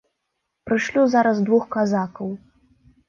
Прышлю 0.69 1.03
зараз 1.15 1.37
двух 1.49 1.63
казакаў. 1.77 2.33